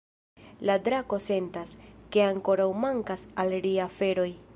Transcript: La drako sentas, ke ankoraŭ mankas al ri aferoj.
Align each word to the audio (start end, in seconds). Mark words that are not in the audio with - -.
La 0.67 0.77
drako 0.87 1.19
sentas, 1.25 1.75
ke 2.15 2.25
ankoraŭ 2.29 2.67
mankas 2.87 3.27
al 3.45 3.55
ri 3.67 3.75
aferoj. 3.89 4.31